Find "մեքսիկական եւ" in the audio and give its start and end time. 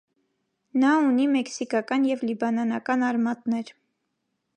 1.33-2.23